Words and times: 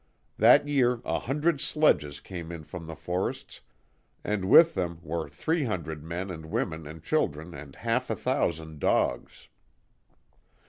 That 0.39 0.67
year 0.67 0.99
a 1.05 1.19
hundred 1.19 1.61
sledges 1.61 2.19
came 2.19 2.51
in 2.51 2.63
from 2.63 2.87
the 2.87 2.95
forests, 2.95 3.61
and 4.23 4.45
with 4.49 4.73
them 4.73 4.97
were 5.03 5.29
three 5.29 5.65
hundred 5.65 6.03
men 6.03 6.31
and 6.31 6.47
women 6.47 6.87
and 6.87 7.03
children 7.03 7.53
and 7.53 7.75
half 7.75 8.09
a 8.09 8.15
thousand 8.15 8.79
dogs. 8.79 9.47